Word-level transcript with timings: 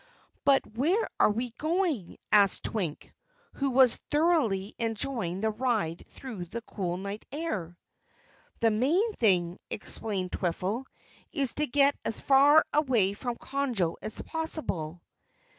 "But 0.45 0.63
where 0.75 1.07
are 1.19 1.29
we 1.29 1.51
going?" 1.59 2.17
asked 2.31 2.63
Twink, 2.63 3.13
who 3.53 3.69
was 3.69 3.97
thoroughly 4.09 4.73
enjoying 4.79 5.41
the 5.41 5.51
ride 5.51 6.05
through 6.09 6.45
the 6.45 6.63
cool 6.63 6.97
night 6.97 7.23
air. 7.31 7.77
"The 8.61 8.71
main 8.71 9.13
thing," 9.13 9.59
explained 9.69 10.31
Twiffle, 10.31 10.85
"is 11.31 11.53
to 11.53 11.67
get 11.67 11.95
as 12.03 12.19
far 12.19 12.65
away 12.73 13.13
from 13.13 13.35
Conjo 13.35 13.97
as 14.01 14.19
possible." 14.23 15.03